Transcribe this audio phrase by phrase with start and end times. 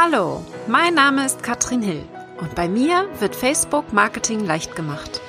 [0.00, 2.04] Hallo, mein Name ist Katrin Hill
[2.40, 5.20] und bei mir wird Facebook Marketing leicht gemacht.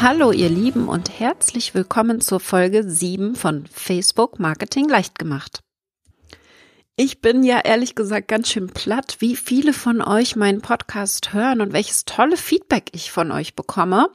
[0.00, 5.62] Hallo ihr Lieben und herzlich willkommen zur Folge 7 von Facebook Marketing leicht gemacht.
[7.02, 11.62] Ich bin ja ehrlich gesagt ganz schön platt, wie viele von euch meinen Podcast hören
[11.62, 14.10] und welches tolle Feedback ich von euch bekomme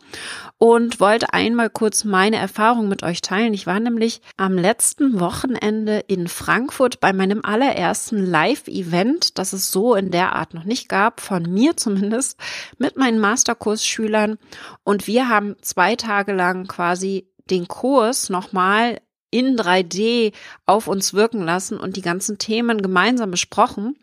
[0.60, 3.56] und wollte einmal kurz meine Erfahrung mit euch teilen.
[3.56, 9.96] Ich war nämlich am letzten Wochenende in Frankfurt bei meinem allerersten Live-Event, das es so
[9.96, 12.40] in der Art noch nicht gab, von mir zumindest,
[12.78, 14.38] mit meinen Masterkursschülern
[14.84, 19.00] und wir haben zwei Tage lang quasi den Kurs nochmal
[19.36, 20.32] in 3D
[20.66, 23.98] auf uns wirken lassen und die ganzen Themen gemeinsam besprochen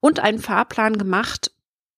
[0.00, 1.50] und einen Fahrplan gemacht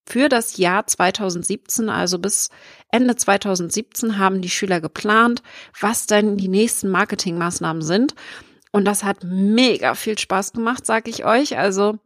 [0.08, 2.48] für das Jahr 2017, also bis
[2.92, 5.42] Ende 2017 haben die Schüler geplant,
[5.80, 8.14] was denn die nächsten Marketingmaßnahmen sind.
[8.70, 11.58] Und das hat mega viel Spaß gemacht, sag ich euch.
[11.58, 11.98] Also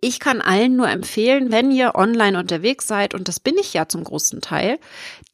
[0.00, 3.88] ich kann allen nur empfehlen, wenn ihr online unterwegs seid, und das bin ich ja
[3.88, 4.78] zum großen Teil,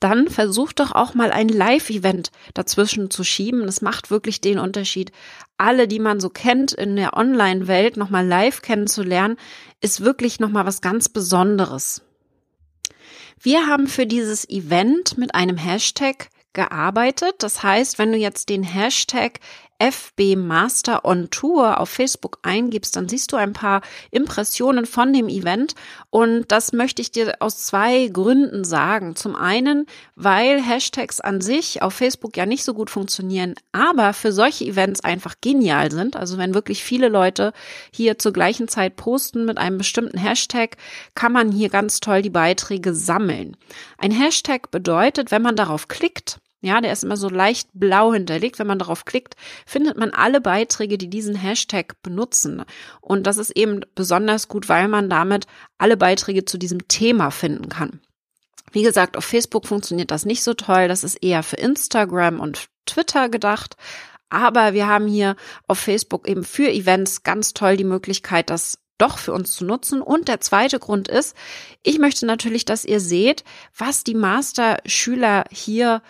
[0.00, 3.66] dann versucht doch auch mal ein Live-Event dazwischen zu schieben.
[3.66, 5.12] Das macht wirklich den Unterschied.
[5.58, 9.36] Alle, die man so kennt in der Online-Welt, nochmal live kennenzulernen,
[9.80, 12.02] ist wirklich nochmal was ganz Besonderes.
[13.38, 17.34] Wir haben für dieses Event mit einem Hashtag gearbeitet.
[17.40, 19.40] Das heißt, wenn du jetzt den Hashtag
[19.78, 25.28] FB Master on Tour auf Facebook eingibst, dann siehst du ein paar Impressionen von dem
[25.28, 25.74] Event.
[26.10, 29.16] Und das möchte ich dir aus zwei Gründen sagen.
[29.16, 34.32] Zum einen, weil Hashtags an sich auf Facebook ja nicht so gut funktionieren, aber für
[34.32, 36.16] solche Events einfach genial sind.
[36.16, 37.52] Also wenn wirklich viele Leute
[37.90, 40.76] hier zur gleichen Zeit posten mit einem bestimmten Hashtag,
[41.14, 43.56] kann man hier ganz toll die Beiträge sammeln.
[43.98, 48.58] Ein Hashtag bedeutet, wenn man darauf klickt, ja, der ist immer so leicht blau hinterlegt.
[48.58, 52.64] Wenn man darauf klickt, findet man alle Beiträge, die diesen Hashtag benutzen.
[53.00, 55.46] Und das ist eben besonders gut, weil man damit
[55.78, 58.00] alle Beiträge zu diesem Thema finden kann.
[58.72, 60.88] Wie gesagt, auf Facebook funktioniert das nicht so toll.
[60.88, 63.76] Das ist eher für Instagram und Twitter gedacht.
[64.30, 65.36] Aber wir haben hier
[65.68, 70.02] auf Facebook eben für Events ganz toll die Möglichkeit, das doch für uns zu nutzen.
[70.02, 71.36] Und der zweite Grund ist,
[71.82, 73.44] ich möchte natürlich, dass ihr seht,
[73.76, 76.02] was die Masterschüler hier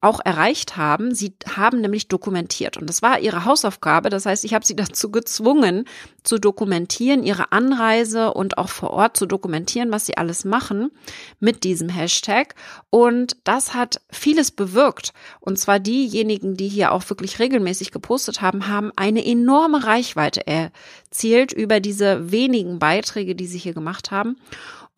[0.00, 1.14] auch erreicht haben.
[1.14, 4.08] Sie haben nämlich dokumentiert und das war ihre Hausaufgabe.
[4.08, 5.84] Das heißt, ich habe sie dazu gezwungen,
[6.22, 10.90] zu dokumentieren, ihre Anreise und auch vor Ort zu dokumentieren, was sie alles machen
[11.38, 12.54] mit diesem Hashtag.
[12.90, 15.12] Und das hat vieles bewirkt.
[15.40, 21.52] Und zwar diejenigen, die hier auch wirklich regelmäßig gepostet haben, haben eine enorme Reichweite erzielt
[21.52, 24.36] über diese wenigen Beiträge, die sie hier gemacht haben.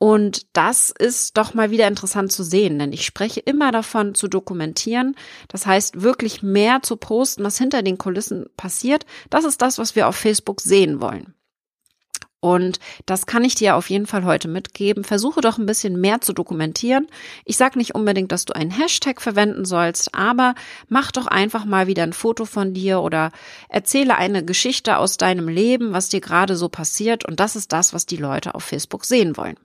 [0.02, 4.26] Und das ist doch mal wieder interessant zu sehen, denn ich spreche immer davon zu
[4.26, 5.14] dokumentieren.
[5.46, 9.06] Das heißt, wirklich mehr zu posten, was hinter den Kulissen passiert.
[9.30, 11.34] Das ist das, was wir auf Facebook sehen wollen.
[12.40, 15.04] Und das kann ich dir auf jeden Fall heute mitgeben.
[15.04, 17.06] Versuche doch ein bisschen mehr zu dokumentieren.
[17.44, 20.56] Ich sage nicht unbedingt, dass du einen Hashtag verwenden sollst, aber
[20.88, 23.30] mach doch einfach mal wieder ein Foto von dir oder
[23.68, 27.24] erzähle eine Geschichte aus deinem Leben, was dir gerade so passiert.
[27.24, 29.56] Und das ist das, was die Leute auf Facebook sehen wollen.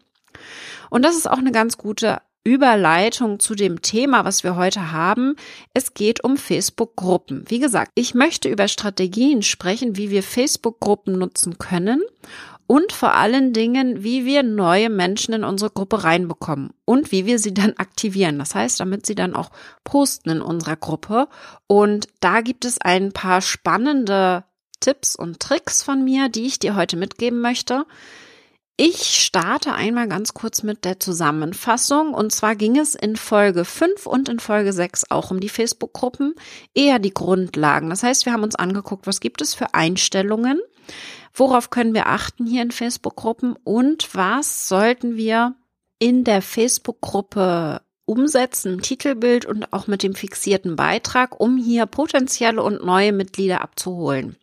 [0.89, 5.35] Und das ist auch eine ganz gute Überleitung zu dem Thema, was wir heute haben.
[5.73, 7.43] Es geht um Facebook-Gruppen.
[7.47, 12.01] Wie gesagt, ich möchte über Strategien sprechen, wie wir Facebook-Gruppen nutzen können
[12.67, 17.39] und vor allen Dingen, wie wir neue Menschen in unsere Gruppe reinbekommen und wie wir
[17.39, 18.37] sie dann aktivieren.
[18.39, 19.49] Das heißt, damit sie dann auch
[19.85, 21.29] posten in unserer Gruppe.
[21.67, 24.43] Und da gibt es ein paar spannende
[24.81, 27.85] Tipps und Tricks von mir, die ich dir heute mitgeben möchte.
[28.79, 32.13] Ich starte einmal ganz kurz mit der Zusammenfassung.
[32.13, 36.35] Und zwar ging es in Folge 5 und in Folge 6 auch um die Facebook-Gruppen,
[36.75, 37.89] eher die Grundlagen.
[37.89, 40.59] Das heißt, wir haben uns angeguckt, was gibt es für Einstellungen,
[41.33, 45.55] worauf können wir achten hier in Facebook-Gruppen und was sollten wir
[45.97, 52.85] in der Facebook-Gruppe umsetzen, Titelbild und auch mit dem fixierten Beitrag, um hier potenzielle und
[52.85, 54.37] neue Mitglieder abzuholen.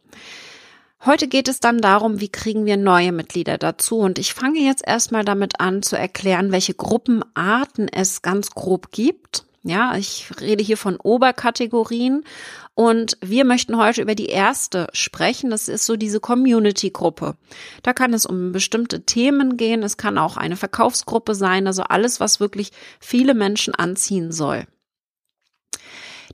[1.07, 3.99] Heute geht es dann darum, wie kriegen wir neue Mitglieder dazu.
[3.99, 9.45] Und ich fange jetzt erstmal damit an zu erklären, welche Gruppenarten es ganz grob gibt.
[9.63, 12.25] Ja, ich rede hier von Oberkategorien
[12.75, 15.51] und wir möchten heute über die erste sprechen.
[15.51, 17.37] Das ist so diese Community-Gruppe.
[17.83, 19.83] Da kann es um bestimmte Themen gehen.
[19.83, 21.67] Es kann auch eine Verkaufsgruppe sein.
[21.67, 24.67] Also alles, was wirklich viele Menschen anziehen soll.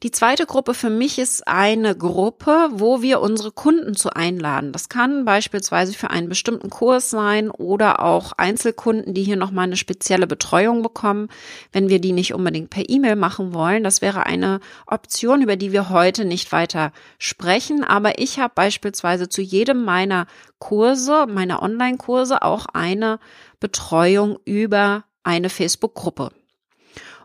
[0.02, 4.72] Die zweite Gruppe für mich ist eine Gruppe, wo wir unsere Kunden zu einladen.
[4.72, 9.76] Das kann beispielsweise für einen bestimmten Kurs sein oder auch Einzelkunden, die hier nochmal eine
[9.76, 11.28] spezielle Betreuung bekommen,
[11.72, 13.84] wenn wir die nicht unbedingt per E-Mail machen wollen.
[13.84, 17.84] Das wäre eine Option, über die wir heute nicht weiter sprechen.
[17.84, 20.26] Aber ich habe beispielsweise zu jedem meiner
[20.58, 23.18] Kurse, meiner Online-Kurse auch eine
[23.58, 26.30] Betreuung über eine Facebook-Gruppe.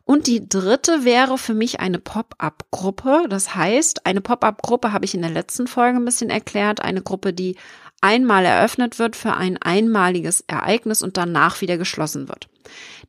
[0.05, 3.25] Und die dritte wäre für mich eine Pop-up-Gruppe.
[3.27, 6.79] Das heißt, eine Pop-up-Gruppe habe ich in der letzten Folge ein bisschen erklärt.
[6.79, 7.57] Eine Gruppe, die
[8.01, 12.47] einmal eröffnet wird für ein einmaliges Ereignis und danach wieder geschlossen wird.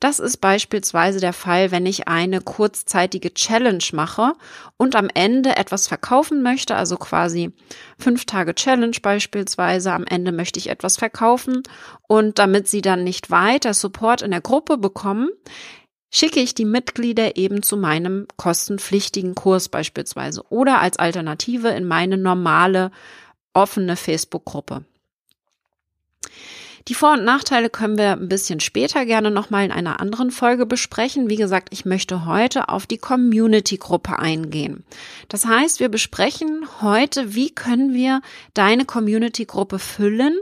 [0.00, 4.32] Das ist beispielsweise der Fall, wenn ich eine kurzzeitige Challenge mache
[4.78, 7.52] und am Ende etwas verkaufen möchte, also quasi
[7.98, 9.92] fünf Tage Challenge beispielsweise.
[9.92, 11.62] Am Ende möchte ich etwas verkaufen
[12.06, 15.28] und damit Sie dann nicht weiter Support in der Gruppe bekommen,
[16.16, 22.16] schicke ich die Mitglieder eben zu meinem kostenpflichtigen Kurs beispielsweise oder als Alternative in meine
[22.16, 22.90] normale
[23.52, 24.84] offene Facebook-Gruppe.
[26.88, 30.66] Die Vor- und Nachteile können wir ein bisschen später gerne nochmal in einer anderen Folge
[30.66, 31.28] besprechen.
[31.28, 34.84] Wie gesagt, ich möchte heute auf die Community-Gruppe eingehen.
[35.28, 38.22] Das heißt, wir besprechen heute, wie können wir
[38.54, 40.38] deine Community-Gruppe füllen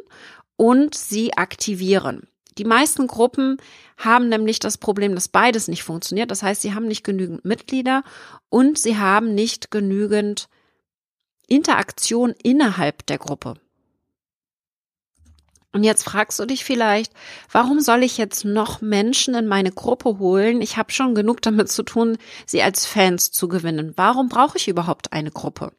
[0.57, 2.29] und sie aktivieren.
[2.59, 3.59] Die meisten Gruppen
[3.97, 6.31] haben nämlich das Problem, dass beides nicht funktioniert.
[6.31, 8.05] Das heißt, sie haben nicht genügend Mitglieder
[8.49, 10.49] und sie haben nicht genügend
[11.47, 13.55] Interaktion innerhalb der Gruppe.
[15.73, 17.13] Und jetzt fragst du dich vielleicht,
[17.51, 20.63] warum soll ich jetzt noch Menschen in meine Gruppe holen?
[20.63, 22.17] Ich habe schon genug damit zu tun,
[22.47, 23.93] sie als Fans zu gewinnen.
[23.97, 25.73] Warum brauche ich überhaupt eine Gruppe?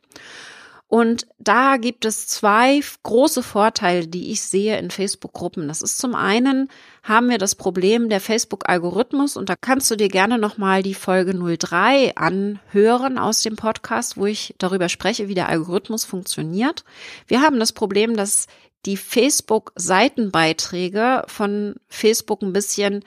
[0.88, 5.68] Und da gibt es zwei große Vorteile, die ich sehe in Facebook-Gruppen.
[5.68, 6.70] Das ist zum einen
[7.02, 11.34] haben wir das Problem der Facebook-Algorithmus und da kannst du dir gerne nochmal die Folge
[11.34, 16.84] 03 anhören aus dem Podcast, wo ich darüber spreche, wie der Algorithmus funktioniert.
[17.28, 18.46] Wir haben das Problem, dass
[18.86, 23.04] die Facebook-Seitenbeiträge von Facebook ein bisschen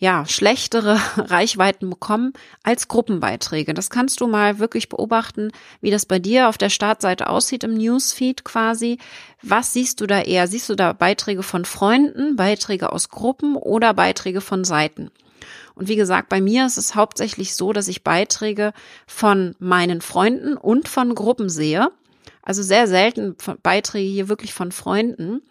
[0.00, 2.32] ja, schlechtere Reichweiten bekommen
[2.62, 3.74] als Gruppenbeiträge.
[3.74, 5.52] Das kannst du mal wirklich beobachten,
[5.82, 8.98] wie das bei dir auf der Startseite aussieht im Newsfeed quasi.
[9.42, 10.48] Was siehst du da eher?
[10.48, 15.10] Siehst du da Beiträge von Freunden, Beiträge aus Gruppen oder Beiträge von Seiten?
[15.74, 18.72] Und wie gesagt, bei mir ist es hauptsächlich so, dass ich Beiträge
[19.06, 21.90] von meinen Freunden und von Gruppen sehe.
[22.42, 25.42] Also sehr selten Beiträge hier wirklich von Freunden.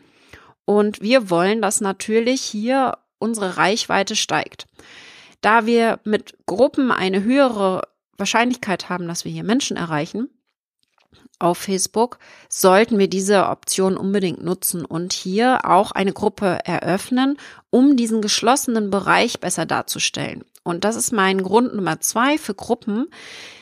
[0.66, 4.68] Und wir wollen das natürlich hier unsere Reichweite steigt.
[5.42, 7.84] Da wir mit Gruppen eine höhere
[8.18, 10.30] Wahrscheinlichkeit haben, dass wir hier Menschen erreichen,
[11.40, 12.20] auf Facebook,
[12.50, 17.38] sollten wir diese Option unbedingt nutzen und hier auch eine Gruppe eröffnen,
[17.70, 20.44] um diesen geschlossenen Bereich besser darzustellen.
[20.64, 23.08] Und das ist mein Grund Nummer zwei für Gruppen.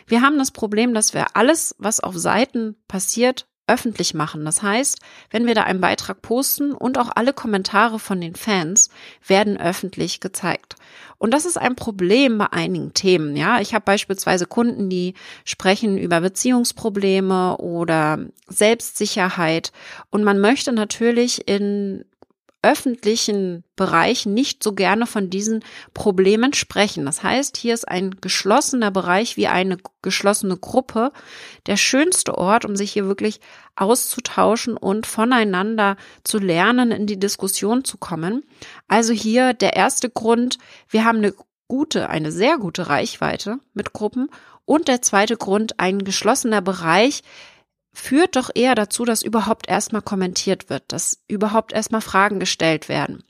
[0.07, 4.45] Wir haben das Problem, dass wir alles, was auf Seiten passiert, öffentlich machen.
[4.45, 4.99] Das heißt,
[5.29, 8.89] wenn wir da einen Beitrag posten und auch alle Kommentare von den Fans
[9.25, 10.75] werden öffentlich gezeigt.
[11.19, 13.35] Und das ist ein Problem bei einigen Themen.
[13.35, 15.15] Ja, ich habe beispielsweise Kunden, die
[15.45, 19.71] sprechen über Beziehungsprobleme oder Selbstsicherheit.
[20.11, 22.05] Und man möchte natürlich in
[22.67, 27.05] öffentlichen Bereichen nicht so gerne von diesen Problemen sprechen.
[27.05, 31.13] Das heißt, hier ist ein geschlossener Bereich wie eine geschlossene Gruppe
[31.65, 33.39] der schönste Ort, um sich hier wirklich
[33.77, 38.43] auszutauschen und voneinander zu lernen, in die Diskussion zu kommen.
[38.89, 40.57] Also hier der erste Grund,
[40.89, 41.33] wir haben eine
[41.69, 44.29] gute, eine sehr gute Reichweite mit Gruppen
[44.65, 47.23] und der zweite Grund, ein geschlossener Bereich,
[47.97, 53.23] führt doch eher dazu, dass überhaupt erstmal kommentiert wird, dass überhaupt erstmal Fragen gestellt werden.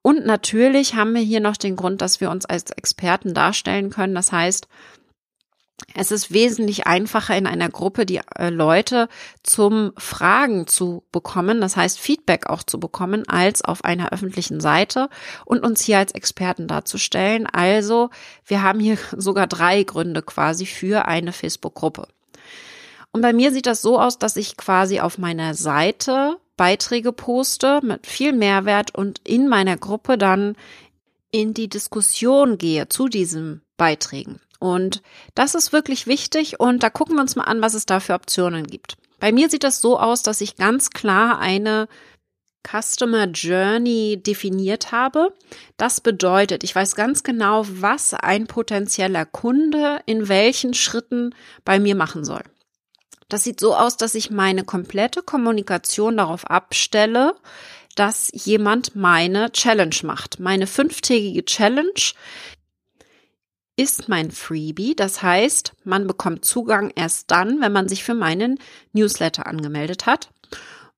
[0.00, 4.14] Und natürlich haben wir hier noch den Grund, dass wir uns als Experten darstellen können.
[4.14, 4.68] Das heißt,
[5.94, 9.08] es ist wesentlich einfacher in einer Gruppe die äh, Leute
[9.42, 15.10] zum Fragen zu bekommen, das heißt Feedback auch zu bekommen, als auf einer öffentlichen Seite
[15.44, 17.46] und uns hier als Experten darzustellen.
[17.46, 18.10] Also
[18.44, 22.08] wir haben hier sogar drei Gründe quasi für eine Facebook-Gruppe.
[23.16, 27.80] Und bei mir sieht das so aus, dass ich quasi auf meiner Seite Beiträge poste
[27.82, 30.54] mit viel Mehrwert und in meiner Gruppe dann
[31.30, 34.38] in die Diskussion gehe zu diesen Beiträgen.
[34.58, 35.00] Und
[35.34, 38.12] das ist wirklich wichtig und da gucken wir uns mal an, was es da für
[38.12, 38.98] Optionen gibt.
[39.18, 41.88] Bei mir sieht das so aus, dass ich ganz klar eine
[42.70, 45.32] Customer Journey definiert habe.
[45.78, 51.94] Das bedeutet, ich weiß ganz genau, was ein potenzieller Kunde in welchen Schritten bei mir
[51.94, 52.42] machen soll.
[53.28, 57.34] Das sieht so aus, dass ich meine komplette Kommunikation darauf abstelle,
[57.96, 60.38] dass jemand meine Challenge macht.
[60.38, 62.12] Meine fünftägige Challenge,
[63.76, 64.94] ist mein Freebie.
[64.96, 68.58] Das heißt, man bekommt Zugang erst dann, wenn man sich für meinen
[68.92, 70.30] Newsletter angemeldet hat.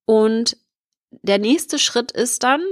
[0.05, 0.57] Und
[1.11, 2.63] der nächste Schritt ist dann,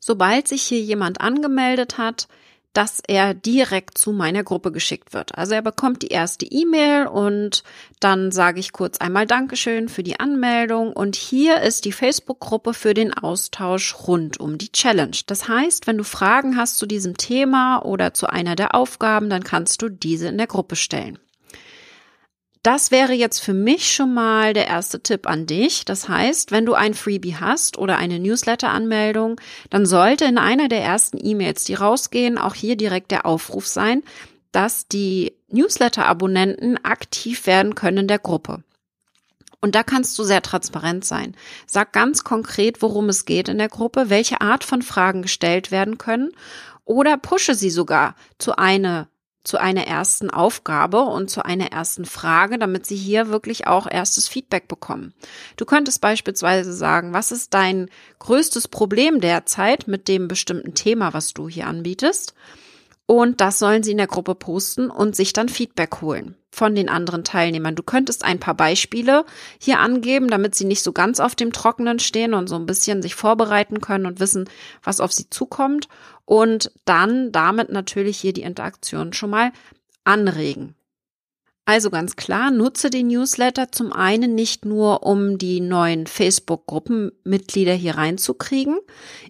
[0.00, 2.26] sobald sich hier jemand angemeldet hat,
[2.74, 5.38] dass er direkt zu meiner Gruppe geschickt wird.
[5.38, 7.62] Also er bekommt die erste E-Mail und
[8.00, 12.92] dann sage ich kurz einmal Dankeschön für die Anmeldung und hier ist die Facebook-Gruppe für
[12.92, 15.16] den Austausch rund um die Challenge.
[15.26, 19.44] Das heißt, wenn du Fragen hast zu diesem Thema oder zu einer der Aufgaben, dann
[19.44, 21.18] kannst du diese in der Gruppe stellen.
[22.64, 25.84] Das wäre jetzt für mich schon mal der erste Tipp an dich.
[25.84, 30.82] Das heißt, wenn du ein Freebie hast oder eine Newsletter-Anmeldung, dann sollte in einer der
[30.82, 34.02] ersten E-Mails, die rausgehen, auch hier direkt der Aufruf sein,
[34.50, 38.64] dass die Newsletter-Abonnenten aktiv werden können in der Gruppe.
[39.60, 41.36] Und da kannst du sehr transparent sein.
[41.66, 45.98] Sag ganz konkret, worum es geht in der Gruppe, welche Art von Fragen gestellt werden
[45.98, 46.30] können
[46.86, 49.08] oder pushe sie sogar zu einer
[49.44, 54.26] zu einer ersten Aufgabe und zu einer ersten Frage, damit sie hier wirklich auch erstes
[54.26, 55.12] Feedback bekommen.
[55.56, 61.34] Du könntest beispielsweise sagen, was ist dein größtes Problem derzeit mit dem bestimmten Thema, was
[61.34, 62.34] du hier anbietest?
[63.06, 66.88] Und das sollen sie in der Gruppe posten und sich dann Feedback holen von den
[66.88, 67.74] anderen Teilnehmern.
[67.74, 69.24] Du könntest ein paar Beispiele
[69.58, 73.02] hier angeben, damit sie nicht so ganz auf dem Trockenen stehen und so ein bisschen
[73.02, 74.48] sich vorbereiten können und wissen,
[74.82, 75.88] was auf sie zukommt.
[76.24, 79.52] Und dann damit natürlich hier die Interaktion schon mal
[80.04, 80.74] anregen.
[81.66, 87.96] Also ganz klar, nutze den Newsletter zum einen nicht nur, um die neuen Facebook-Gruppenmitglieder hier
[87.96, 88.76] reinzukriegen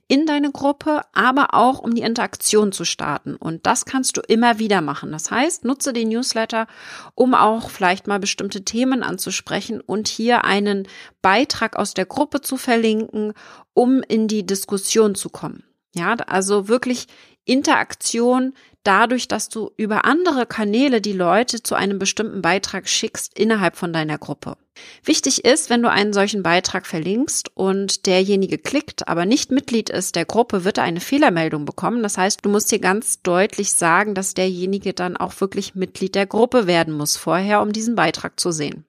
[0.08, 3.36] in deine Gruppe, aber auch um die Interaktion zu starten.
[3.36, 5.12] Und das kannst du immer wieder machen.
[5.12, 6.66] Das heißt, nutze den Newsletter,
[7.14, 10.88] um auch vielleicht mal bestimmte Themen anzusprechen und hier einen
[11.22, 13.32] Beitrag aus der Gruppe zu verlinken,
[13.74, 15.62] um in die Diskussion zu kommen.
[15.94, 17.06] Ja, also wirklich
[17.44, 23.76] Interaktion dadurch, dass du über andere Kanäle die Leute zu einem bestimmten Beitrag schickst innerhalb
[23.76, 24.56] von deiner Gruppe.
[25.04, 30.16] Wichtig ist, wenn du einen solchen Beitrag verlinkst und derjenige klickt, aber nicht Mitglied ist
[30.16, 32.02] der Gruppe, wird er eine Fehlermeldung bekommen.
[32.02, 36.26] Das heißt, du musst hier ganz deutlich sagen, dass derjenige dann auch wirklich Mitglied der
[36.26, 38.84] Gruppe werden muss vorher, um diesen Beitrag zu sehen.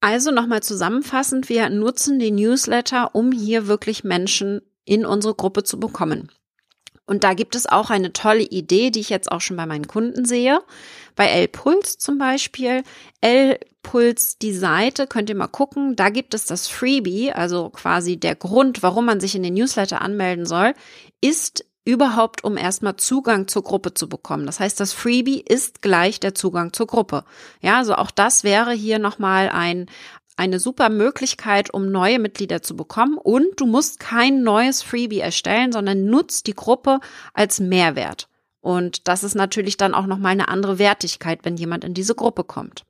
[0.00, 5.80] Also nochmal zusammenfassend, wir nutzen den Newsletter, um hier wirklich Menschen in unsere Gruppe zu
[5.80, 6.30] bekommen.
[7.08, 9.88] Und da gibt es auch eine tolle Idee, die ich jetzt auch schon bei meinen
[9.88, 10.60] Kunden sehe.
[11.16, 12.82] Bei L-Puls zum Beispiel.
[13.22, 15.96] L-Puls, die Seite, könnt ihr mal gucken.
[15.96, 20.02] Da gibt es das Freebie, also quasi der Grund, warum man sich in den Newsletter
[20.02, 20.74] anmelden soll,
[21.22, 24.44] ist überhaupt, um erstmal Zugang zur Gruppe zu bekommen.
[24.44, 27.24] Das heißt, das Freebie ist gleich der Zugang zur Gruppe.
[27.62, 29.86] Ja, also auch das wäre hier nochmal ein,
[30.38, 33.18] eine super Möglichkeit, um neue Mitglieder zu bekommen.
[33.18, 37.00] Und du musst kein neues Freebie erstellen, sondern nutzt die Gruppe
[37.34, 38.28] als Mehrwert.
[38.60, 42.44] Und das ist natürlich dann auch nochmal eine andere Wertigkeit, wenn jemand in diese Gruppe
[42.44, 42.84] kommt.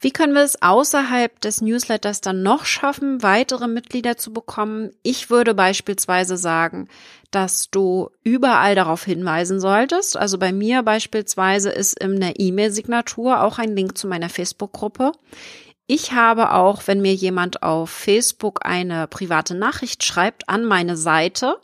[0.00, 4.90] Wie können wir es außerhalb des Newsletters dann noch schaffen, weitere Mitglieder zu bekommen?
[5.02, 6.88] Ich würde beispielsweise sagen,
[7.30, 10.16] dass du überall darauf hinweisen solltest.
[10.16, 15.12] Also bei mir beispielsweise ist in der E-Mail-Signatur auch ein Link zu meiner Facebook-Gruppe.
[15.86, 21.60] Ich habe auch, wenn mir jemand auf Facebook eine private Nachricht schreibt an meine Seite,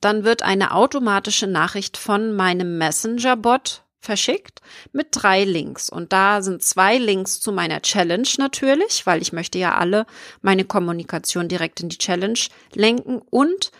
[0.00, 4.60] dann wird eine automatische Nachricht von meinem Messenger-Bot verschickt
[4.92, 5.88] mit drei Links.
[5.88, 10.06] Und da sind zwei Links zu meiner Challenge natürlich, weil ich möchte ja alle
[10.42, 12.38] meine Kommunikation direkt in die Challenge
[12.74, 13.22] lenken.
[13.30, 13.70] Und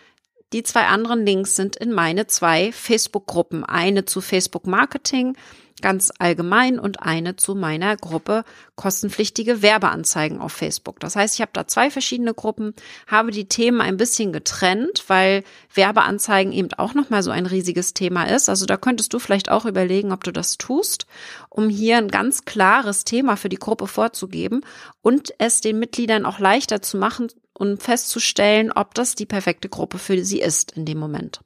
[0.52, 3.64] die zwei anderen Links sind in meine zwei Facebook-Gruppen.
[3.64, 5.36] Eine zu Facebook Marketing
[5.82, 8.44] ganz allgemein und eine zu meiner Gruppe
[8.76, 10.98] kostenpflichtige Werbeanzeigen auf Facebook.
[11.00, 12.74] Das heißt, ich habe da zwei verschiedene Gruppen,
[13.06, 17.92] habe die Themen ein bisschen getrennt, weil Werbeanzeigen eben auch noch mal so ein riesiges
[17.92, 18.48] Thema ist.
[18.48, 21.06] Also da könntest du vielleicht auch überlegen, ob du das tust,
[21.50, 24.62] um hier ein ganz klares Thema für die Gruppe vorzugeben
[25.02, 29.98] und es den Mitgliedern auch leichter zu machen und festzustellen, ob das die perfekte Gruppe
[29.98, 31.40] für sie ist in dem Moment.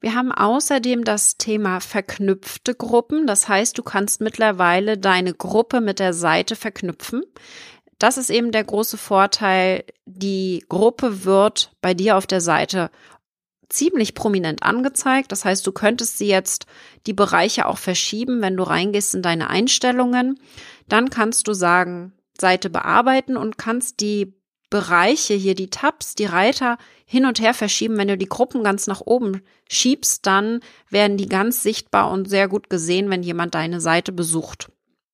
[0.00, 3.26] Wir haben außerdem das Thema verknüpfte Gruppen.
[3.26, 7.22] Das heißt, du kannst mittlerweile deine Gruppe mit der Seite verknüpfen.
[7.98, 9.84] Das ist eben der große Vorteil.
[10.06, 12.90] Die Gruppe wird bei dir auf der Seite
[13.68, 15.32] ziemlich prominent angezeigt.
[15.32, 16.66] Das heißt, du könntest sie jetzt
[17.06, 20.40] die Bereiche auch verschieben, wenn du reingehst in deine Einstellungen.
[20.88, 24.34] Dann kannst du sagen, Seite bearbeiten und kannst die
[24.70, 26.78] Bereiche hier, die Tabs, die Reiter
[27.10, 27.96] hin und her verschieben.
[27.98, 32.46] Wenn du die Gruppen ganz nach oben schiebst, dann werden die ganz sichtbar und sehr
[32.46, 34.70] gut gesehen, wenn jemand deine Seite besucht.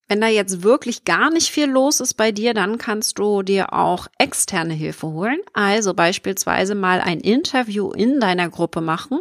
[0.08, 3.72] Wenn da jetzt wirklich gar nicht viel los ist bei dir, dann kannst du dir
[3.72, 5.38] auch externe Hilfe holen.
[5.52, 9.20] Also beispielsweise mal ein Interview in deiner Gruppe machen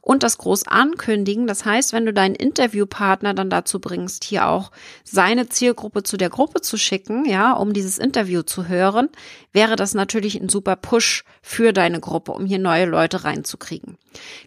[0.00, 1.46] und das groß ankündigen.
[1.46, 4.72] Das heißt, wenn du deinen Interviewpartner dann dazu bringst, hier auch
[5.04, 9.10] seine Zielgruppe zu der Gruppe zu schicken, ja, um dieses Interview zu hören,
[9.52, 13.98] wäre das natürlich ein super Push für deine Gruppe, um hier neue Leute reinzukriegen.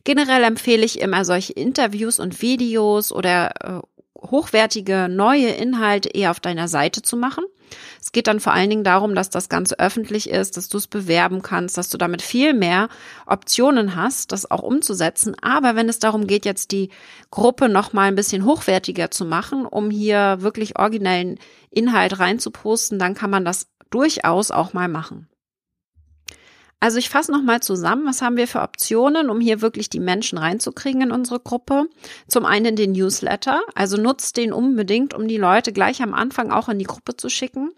[0.03, 6.39] Generell empfehle ich immer solche Interviews und Videos oder äh, hochwertige neue Inhalte eher auf
[6.39, 7.43] deiner Seite zu machen.
[8.01, 10.87] Es geht dann vor allen Dingen darum, dass das Ganze öffentlich ist, dass du es
[10.87, 12.87] bewerben kannst, dass du damit viel mehr
[13.25, 15.35] Optionen hast, das auch umzusetzen.
[15.41, 16.89] Aber wenn es darum geht, jetzt die
[17.31, 23.13] Gruppe noch mal ein bisschen hochwertiger zu machen, um hier wirklich originellen Inhalt reinzuposten, dann
[23.13, 25.27] kann man das durchaus auch mal machen.
[26.79, 30.37] Also ich fasse nochmal zusammen, was haben wir für Optionen, um hier wirklich die Menschen
[30.37, 31.87] reinzukriegen in unsere Gruppe.
[32.27, 36.69] Zum einen den Newsletter, also nutzt den unbedingt, um die Leute gleich am Anfang auch
[36.69, 37.71] in die Gruppe zu schicken.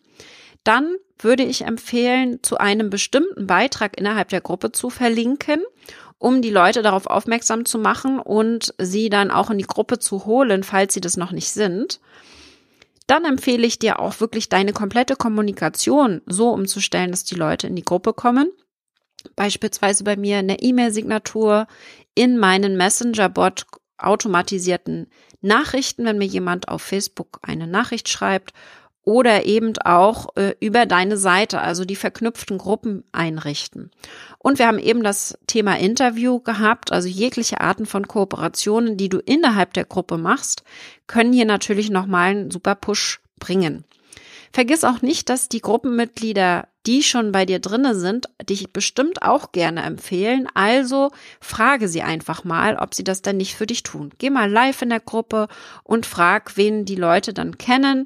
[0.65, 5.61] Dann würde ich empfehlen, zu einem bestimmten Beitrag innerhalb der Gruppe zu verlinken,
[6.17, 10.25] um die Leute darauf aufmerksam zu machen und sie dann auch in die Gruppe zu
[10.25, 12.01] holen, falls sie das noch nicht sind.
[13.07, 17.77] Dann empfehle ich dir auch wirklich deine komplette Kommunikation so umzustellen, dass die Leute in
[17.77, 18.51] die Gruppe kommen
[19.35, 21.67] beispielsweise bei mir in der E-Mail-Signatur,
[22.15, 23.65] in meinen Messenger-Bot
[23.97, 25.07] automatisierten
[25.41, 28.53] Nachrichten, wenn mir jemand auf Facebook eine Nachricht schreibt
[29.03, 33.91] oder eben auch äh, über deine Seite, also die verknüpften Gruppen einrichten.
[34.37, 39.17] Und wir haben eben das Thema Interview gehabt, also jegliche Arten von Kooperationen, die du
[39.17, 40.63] innerhalb der Gruppe machst,
[41.07, 43.83] können hier natürlich nochmal einen super Push bringen.
[44.51, 49.51] Vergiss auch nicht, dass die Gruppenmitglieder, die schon bei dir drinne sind, dich bestimmt auch
[49.51, 50.47] gerne empfehlen.
[50.53, 54.11] Also frage sie einfach mal, ob sie das denn nicht für dich tun.
[54.17, 55.47] Geh mal live in der Gruppe
[55.83, 58.05] und frag, wen die Leute dann kennen,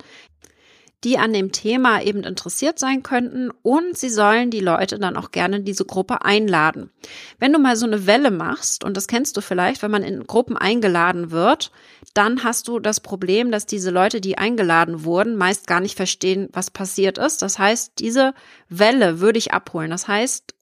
[1.03, 5.31] die an dem Thema eben interessiert sein könnten und sie sollen die Leute dann auch
[5.31, 6.91] gerne in diese Gruppe einladen.
[7.39, 10.25] Wenn du mal so eine Welle machst, und das kennst du vielleicht, wenn man in
[10.25, 11.71] Gruppen eingeladen wird,
[12.13, 16.49] dann hast du das Problem, dass diese Leute, die eingeladen wurden, meist gar nicht verstehen,
[16.53, 17.41] was passiert ist.
[17.41, 18.33] Das heißt, diese
[18.69, 19.91] Welle würde ich abholen.
[19.91, 20.53] Das heißt,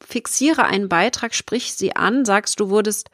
[0.00, 3.10] fixiere einen Beitrag, sprich sie an, sagst, du wurdest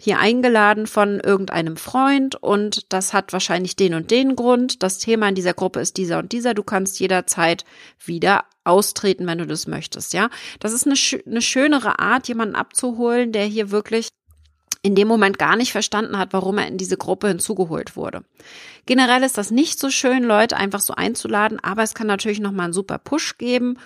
[0.00, 4.82] hier eingeladen von irgendeinem Freund und das hat wahrscheinlich den und den Grund.
[4.82, 6.54] Das Thema in dieser Gruppe ist dieser und dieser.
[6.54, 7.64] Du kannst jederzeit
[8.04, 10.30] wieder austreten, wenn du das möchtest, ja.
[10.60, 10.94] Das ist eine,
[11.26, 14.08] eine schönere Art, jemanden abzuholen, der hier wirklich
[14.82, 18.24] in dem Moment gar nicht verstanden hat, warum er in diese Gruppe hinzugeholt wurde.
[18.86, 22.66] Generell ist das nicht so schön, Leute einfach so einzuladen, aber es kann natürlich nochmal
[22.66, 23.78] einen super Push geben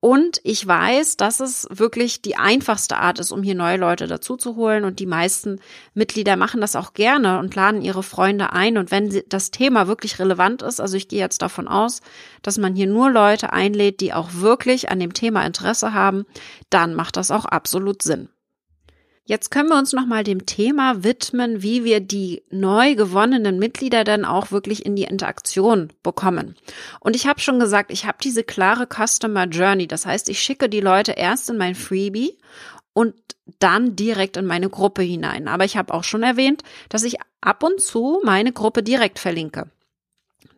[0.00, 4.36] und ich weiß, dass es wirklich die einfachste Art ist, um hier neue Leute dazu
[4.36, 4.84] zu holen.
[4.84, 5.58] Und die meisten
[5.94, 8.76] Mitglieder machen das auch gerne und laden ihre Freunde ein.
[8.76, 12.02] Und wenn das Thema wirklich relevant ist, also ich gehe jetzt davon aus,
[12.42, 16.26] dass man hier nur Leute einlädt, die auch wirklich an dem Thema Interesse haben,
[16.68, 18.28] dann macht das auch absolut Sinn.
[19.28, 24.24] Jetzt können wir uns nochmal dem Thema widmen, wie wir die neu gewonnenen Mitglieder dann
[24.24, 26.54] auch wirklich in die Interaktion bekommen.
[27.00, 29.88] Und ich habe schon gesagt, ich habe diese klare Customer Journey.
[29.88, 32.38] Das heißt, ich schicke die Leute erst in mein Freebie
[32.92, 33.14] und
[33.58, 35.48] dann direkt in meine Gruppe hinein.
[35.48, 39.68] Aber ich habe auch schon erwähnt, dass ich ab und zu meine Gruppe direkt verlinke.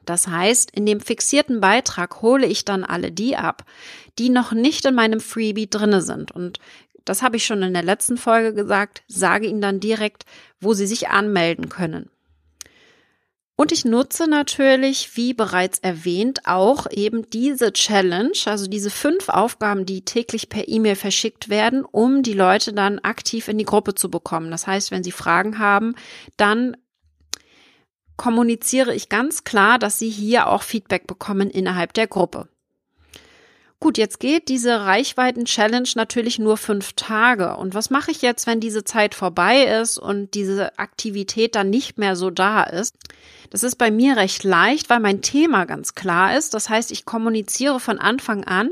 [0.04, 3.64] Das heißt, in dem fixierten Beitrag hole ich dann alle die ab,
[4.18, 6.32] die noch nicht in meinem Freebie drinne sind.
[6.32, 6.58] Und
[7.08, 10.24] das habe ich schon in der letzten Folge gesagt, sage ihnen dann direkt,
[10.60, 12.10] wo sie sich anmelden können.
[13.60, 19.84] Und ich nutze natürlich, wie bereits erwähnt, auch eben diese Challenge, also diese fünf Aufgaben,
[19.84, 24.12] die täglich per E-Mail verschickt werden, um die Leute dann aktiv in die Gruppe zu
[24.12, 24.52] bekommen.
[24.52, 25.96] Das heißt, wenn sie Fragen haben,
[26.36, 26.76] dann
[28.16, 32.48] kommuniziere ich ganz klar, dass sie hier auch Feedback bekommen innerhalb der Gruppe.
[33.80, 37.56] Gut, jetzt geht diese Reichweiten-Challenge natürlich nur fünf Tage.
[37.56, 41.96] Und was mache ich jetzt, wenn diese Zeit vorbei ist und diese Aktivität dann nicht
[41.96, 42.96] mehr so da ist?
[43.50, 46.54] Das ist bei mir recht leicht, weil mein Thema ganz klar ist.
[46.54, 48.70] Das heißt, ich kommuniziere von Anfang an,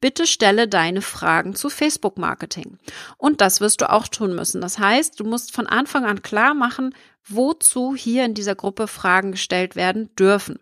[0.00, 2.78] bitte stelle deine Fragen zu Facebook-Marketing.
[3.16, 4.60] Und das wirst du auch tun müssen.
[4.60, 9.30] Das heißt, du musst von Anfang an klar machen, wozu hier in dieser Gruppe Fragen
[9.30, 10.58] gestellt werden dürfen.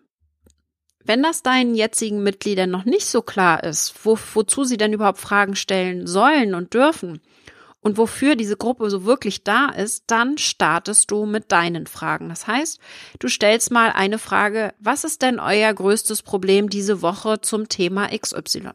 [1.07, 5.19] Wenn das deinen jetzigen Mitgliedern noch nicht so klar ist, wo, wozu sie denn überhaupt
[5.19, 7.21] Fragen stellen sollen und dürfen
[7.81, 12.29] und wofür diese Gruppe so wirklich da ist, dann startest du mit deinen Fragen.
[12.29, 12.81] Das heißt,
[13.21, 18.09] du stellst mal eine Frage, was ist denn euer größtes Problem diese Woche zum Thema
[18.09, 18.71] XY?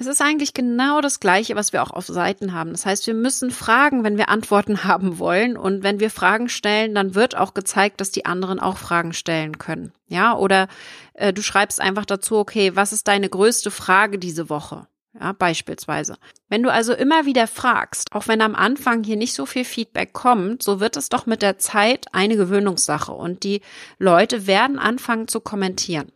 [0.00, 2.70] Es ist eigentlich genau das Gleiche, was wir auch auf Seiten haben.
[2.70, 5.58] Das heißt, wir müssen fragen, wenn wir Antworten haben wollen.
[5.58, 9.58] Und wenn wir Fragen stellen, dann wird auch gezeigt, dass die anderen auch Fragen stellen
[9.58, 9.92] können.
[10.08, 10.68] Ja, oder
[11.12, 14.86] äh, du schreibst einfach dazu, okay, was ist deine größte Frage diese Woche?
[15.20, 16.16] Ja, beispielsweise.
[16.48, 20.14] Wenn du also immer wieder fragst, auch wenn am Anfang hier nicht so viel Feedback
[20.14, 23.60] kommt, so wird es doch mit der Zeit eine Gewöhnungssache und die
[23.98, 26.10] Leute werden anfangen zu kommentieren.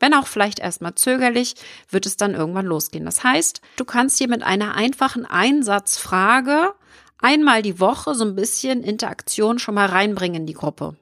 [0.00, 1.54] Wenn auch vielleicht erstmal zögerlich,
[1.90, 3.04] wird es dann irgendwann losgehen.
[3.04, 6.74] Das heißt, du kannst dir mit einer einfachen Einsatzfrage
[7.18, 10.96] einmal die Woche so ein bisschen Interaktion schon mal reinbringen in die Gruppe.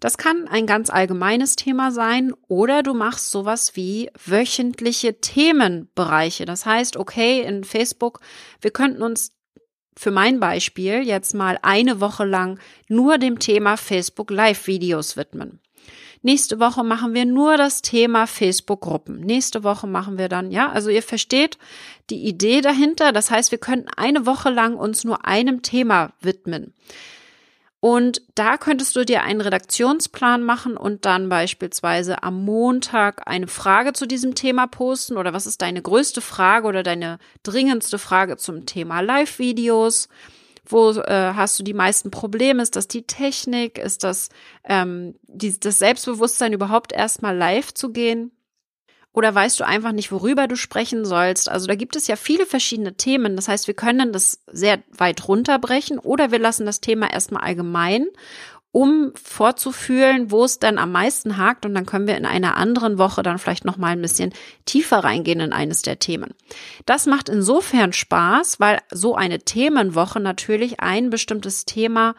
[0.00, 6.44] Das kann ein ganz allgemeines Thema sein oder du machst sowas wie wöchentliche Themenbereiche.
[6.44, 8.20] Das heißt, okay, in Facebook,
[8.60, 9.32] wir könnten uns
[9.96, 15.60] für mein Beispiel jetzt mal eine Woche lang nur dem Thema Facebook Live-Videos widmen.
[16.22, 19.20] Nächste Woche machen wir nur das Thema Facebook-Gruppen.
[19.20, 21.58] Nächste Woche machen wir dann, ja, also ihr versteht
[22.10, 23.12] die Idee dahinter.
[23.12, 26.74] Das heißt, wir könnten eine Woche lang uns nur einem Thema widmen.
[27.80, 33.92] Und da könntest du dir einen Redaktionsplan machen und dann beispielsweise am Montag eine Frage
[33.92, 38.66] zu diesem Thema posten oder was ist deine größte Frage oder deine dringendste Frage zum
[38.66, 40.08] Thema Live-Videos?
[40.70, 42.62] Wo äh, hast du die meisten Probleme?
[42.62, 43.78] Ist das die Technik?
[43.78, 44.28] Ist das
[44.64, 48.32] ähm, die, das Selbstbewusstsein, überhaupt erstmal live zu gehen?
[49.12, 51.48] Oder weißt du einfach nicht, worüber du sprechen sollst?
[51.48, 53.36] Also da gibt es ja viele verschiedene Themen.
[53.36, 58.06] Das heißt, wir können das sehr weit runterbrechen oder wir lassen das Thema erstmal allgemein
[58.70, 62.98] um vorzufühlen, wo es dann am meisten hakt und dann können wir in einer anderen
[62.98, 64.32] Woche dann vielleicht noch mal ein bisschen
[64.66, 66.34] tiefer reingehen in eines der Themen.
[66.84, 72.14] Das macht insofern Spaß, weil so eine Themenwoche natürlich ein bestimmtes Thema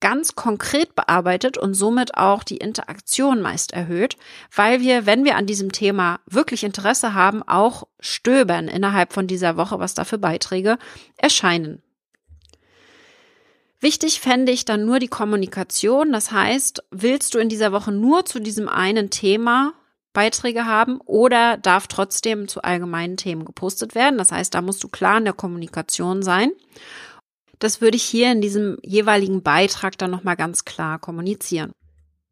[0.00, 4.16] ganz konkret bearbeitet und somit auch die Interaktion meist erhöht,
[4.54, 9.56] weil wir, wenn wir an diesem Thema wirklich Interesse haben, auch stöbern innerhalb von dieser
[9.56, 10.78] Woche, was da für Beiträge
[11.16, 11.82] erscheinen.
[13.80, 16.12] Wichtig fände ich dann nur die Kommunikation.
[16.12, 19.72] Das heißt, willst du in dieser Woche nur zu diesem einen Thema
[20.12, 24.18] Beiträge haben oder darf trotzdem zu allgemeinen Themen gepostet werden?
[24.18, 26.50] Das heißt, da musst du klar in der Kommunikation sein.
[27.60, 31.72] Das würde ich hier in diesem jeweiligen Beitrag dann nochmal ganz klar kommunizieren.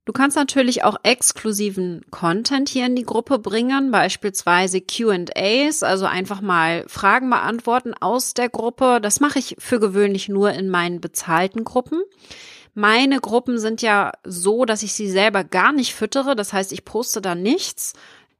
[0.06, 6.40] Du kannst natürlich auch exklusiven Content hier in die Gruppe bringen, beispielsweise QAs, also einfach
[6.40, 9.00] mal Fragen beantworten aus der Gruppe.
[9.02, 12.00] Das mache ich für gewöhnlich nur in meinen bezahlten Gruppen.
[12.72, 16.36] Meine Gruppen sind ja so, dass ich sie selber gar nicht füttere.
[16.36, 17.94] Das heißt, ich poste da nichts,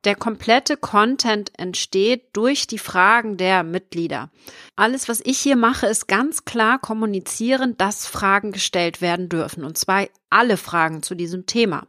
[0.07, 4.31] der komplette Content entsteht durch die Fragen der Mitglieder.
[4.77, 9.65] Alles, was ich hier mache, ist ganz klar kommunizieren, dass Fragen gestellt werden dürfen.
[9.65, 11.87] Und zwar alle Fragen zu diesem Thema.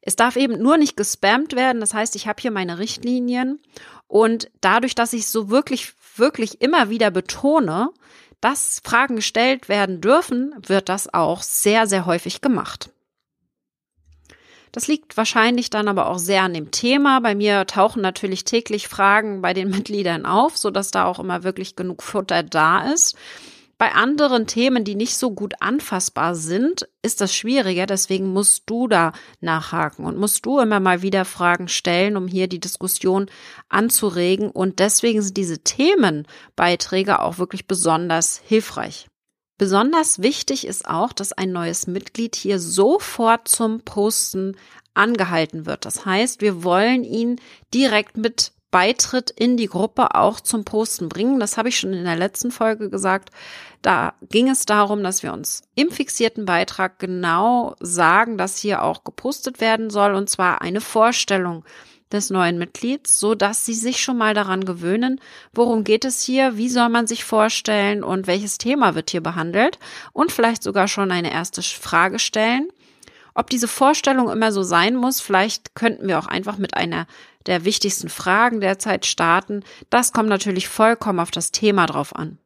[0.00, 1.80] Es darf eben nur nicht gespammt werden.
[1.80, 3.60] Das heißt, ich habe hier meine Richtlinien
[4.08, 7.90] und dadurch, dass ich so wirklich, wirklich immer wieder betone,
[8.40, 12.90] dass Fragen gestellt werden dürfen, wird das auch sehr, sehr häufig gemacht.
[14.74, 17.20] Das liegt wahrscheinlich dann aber auch sehr an dem Thema.
[17.20, 21.44] Bei mir tauchen natürlich täglich Fragen bei den Mitgliedern auf, so dass da auch immer
[21.44, 23.16] wirklich genug Futter da ist.
[23.78, 27.86] Bei anderen Themen, die nicht so gut anfassbar sind, ist das schwieriger.
[27.86, 32.48] Deswegen musst du da nachhaken und musst du immer mal wieder Fragen stellen, um hier
[32.48, 33.26] die Diskussion
[33.68, 34.50] anzuregen.
[34.50, 39.06] Und deswegen sind diese Themenbeiträge auch wirklich besonders hilfreich.
[39.56, 44.56] Besonders wichtig ist auch, dass ein neues Mitglied hier sofort zum Posten
[44.94, 45.84] angehalten wird.
[45.84, 47.40] Das heißt, wir wollen ihn
[47.72, 51.38] direkt mit Beitritt in die Gruppe auch zum Posten bringen.
[51.38, 53.30] Das habe ich schon in der letzten Folge gesagt.
[53.82, 59.04] Da ging es darum, dass wir uns im fixierten Beitrag genau sagen, dass hier auch
[59.04, 61.64] gepostet werden soll und zwar eine Vorstellung
[62.14, 65.20] des neuen Mitglieds, so dass sie sich schon mal daran gewöhnen,
[65.52, 69.78] worum geht es hier, wie soll man sich vorstellen und welches Thema wird hier behandelt
[70.12, 72.68] und vielleicht sogar schon eine erste Frage stellen.
[73.34, 77.06] Ob diese Vorstellung immer so sein muss, vielleicht könnten wir auch einfach mit einer
[77.46, 79.64] der wichtigsten Fragen derzeit starten.
[79.90, 82.38] Das kommt natürlich vollkommen auf das Thema drauf an.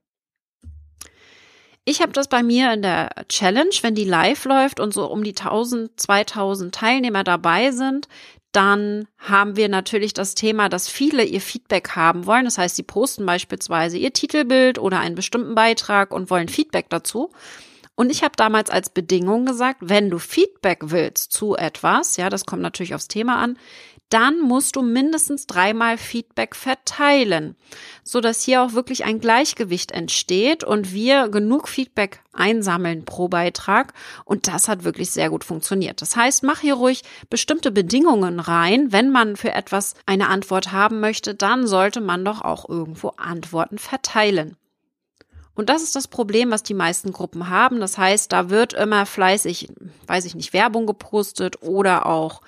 [1.85, 5.25] Ich habe das bei mir in der Challenge, wenn die live läuft und so um
[5.25, 8.09] die 1000, 2000 Teilnehmer dabei sind,
[8.53, 12.45] dann haben wir natürlich das Thema, dass viele ihr Feedback haben wollen.
[12.45, 17.31] Das heißt, sie posten beispielsweise ihr Titelbild oder einen bestimmten Beitrag und wollen Feedback dazu.
[17.95, 22.47] Und ich habe damals als Bedingung gesagt, wenn du Feedback willst zu etwas, ja, das
[22.47, 23.59] kommt natürlich aufs Thema an,
[24.09, 27.57] dann musst du mindestens dreimal Feedback verteilen,
[28.05, 33.93] so dass hier auch wirklich ein Gleichgewicht entsteht und wir genug Feedback einsammeln pro Beitrag.
[34.25, 36.01] Und das hat wirklich sehr gut funktioniert.
[36.01, 38.93] Das heißt, mach hier ruhig bestimmte Bedingungen rein.
[38.93, 43.79] Wenn man für etwas eine Antwort haben möchte, dann sollte man doch auch irgendwo Antworten
[43.79, 44.57] verteilen.
[45.55, 47.81] Und das ist das Problem, was die meisten Gruppen haben.
[47.81, 49.69] Das heißt, da wird immer fleißig,
[50.07, 52.43] weiß ich nicht, Werbung gepostet oder auch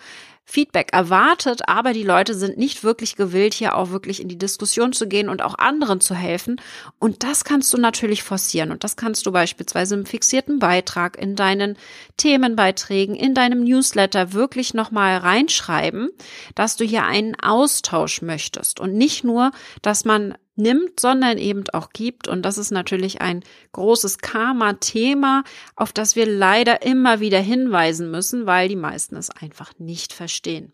[0.51, 4.93] Feedback erwartet, aber die Leute sind nicht wirklich gewillt, hier auch wirklich in die Diskussion
[4.93, 6.61] zu gehen und auch anderen zu helfen.
[6.99, 8.73] Und das kannst du natürlich forcieren.
[8.73, 11.79] Und das kannst du beispielsweise im fixierten Beitrag, in deinen
[12.17, 16.11] Themenbeiträgen, in deinem Newsletter wirklich nochmal reinschreiben,
[16.55, 21.91] dass du hier einen Austausch möchtest und nicht nur, dass man nimmt, sondern eben auch
[21.91, 22.29] gibt.
[22.29, 23.43] Und das ist natürlich ein
[23.73, 25.43] großes Karma-Thema,
[25.75, 30.73] auf das wir leider immer wieder hinweisen müssen, weil die meisten es einfach nicht verstehen.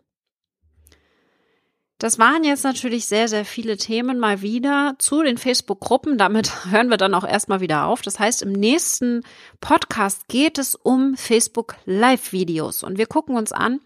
[1.99, 6.19] Das waren jetzt natürlich sehr, sehr viele Themen mal wieder zu den Facebook-Gruppen.
[6.19, 8.03] Damit hören wir dann auch erstmal wieder auf.
[8.03, 9.23] Das heißt, im nächsten
[9.61, 13.79] Podcast geht es um Facebook Live-Videos und wir gucken uns an,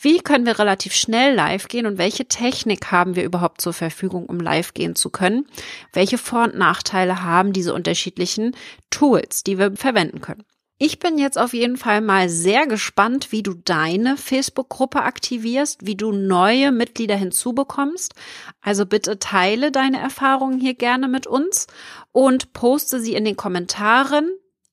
[0.00, 4.26] wie können wir relativ schnell live gehen und welche Technik haben wir überhaupt zur Verfügung,
[4.26, 5.46] um live gehen zu können?
[5.92, 8.54] Welche Vor- und Nachteile haben diese unterschiedlichen
[8.90, 10.44] Tools, die wir verwenden können?
[10.80, 15.96] Ich bin jetzt auf jeden Fall mal sehr gespannt, wie du deine Facebook-Gruppe aktivierst, wie
[15.96, 18.14] du neue Mitglieder hinzubekommst.
[18.60, 21.66] Also bitte teile deine Erfahrungen hier gerne mit uns
[22.12, 24.30] und poste sie in den Kommentaren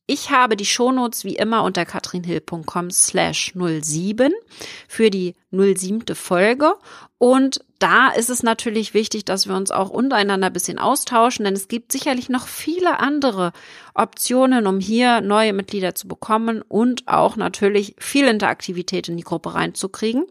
[0.08, 4.32] ich habe die Shownotes wie immer unter katrinhill.com slash 07
[4.88, 6.04] für die 07.
[6.13, 6.74] Folge.
[7.18, 11.54] Und da ist es natürlich wichtig, dass wir uns auch untereinander ein bisschen austauschen, denn
[11.54, 13.52] es gibt sicherlich noch viele andere
[13.93, 19.54] Optionen, um hier neue Mitglieder zu bekommen und auch natürlich viel Interaktivität in die Gruppe
[19.54, 20.26] reinzukriegen.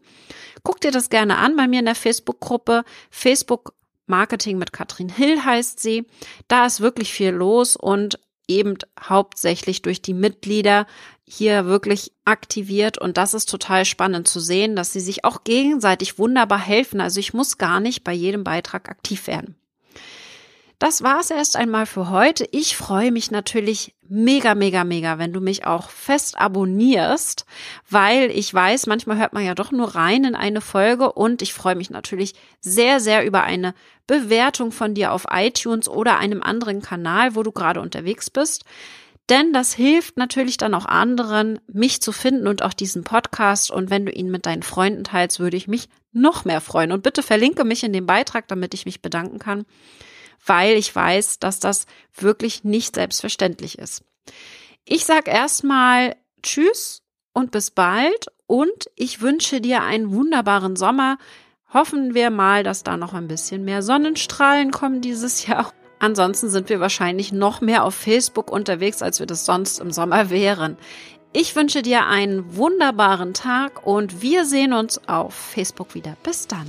[0.65, 2.83] Guck dir das gerne an bei mir in der Facebook-Gruppe.
[3.09, 3.73] Facebook
[4.09, 6.07] Marketing mit Katrin Hill heißt sie.
[6.49, 10.89] Da ist wirklich viel los und eben hauptsächlich durch die Mitglieder
[11.27, 16.19] hier wirklich aktiviert und das ist total spannend zu sehen, dass sie sich auch gegenseitig
[16.19, 17.01] wunderbar helfen.
[17.01, 19.57] Also ich muss gar nicht bei jedem Beitrag aktiv werden.
[20.79, 22.47] Das war's erst einmal für heute.
[22.51, 27.47] Ich freue mich natürlich mega, mega, mega, wenn du mich auch fest abonnierst,
[27.89, 31.55] weil ich weiß, manchmal hört man ja doch nur rein in eine Folge und ich
[31.55, 33.75] freue mich natürlich sehr, sehr über eine
[34.07, 38.65] Bewertung von dir auf iTunes oder einem anderen Kanal, wo du gerade unterwegs bist.
[39.31, 43.71] Denn das hilft natürlich dann auch anderen, mich zu finden und auch diesen Podcast.
[43.71, 46.93] Und wenn du ihn mit deinen Freunden teilst, würde ich mich noch mehr freuen.
[46.93, 49.65] Und bitte verlinke mich in dem Beitrag, damit ich mich bedanken kann
[50.47, 54.05] weil ich weiß, dass das wirklich nicht selbstverständlich ist.
[54.85, 61.19] Ich sag erstmal Tschüss und bis bald und ich wünsche dir einen wunderbaren Sommer.
[61.73, 65.73] Hoffen wir mal, dass da noch ein bisschen mehr Sonnenstrahlen kommen dieses Jahr.
[65.99, 70.31] Ansonsten sind wir wahrscheinlich noch mehr auf Facebook unterwegs, als wir das sonst im Sommer
[70.31, 70.77] wären.
[71.33, 76.17] Ich wünsche dir einen wunderbaren Tag und wir sehen uns auf Facebook wieder.
[76.23, 76.67] Bis dann.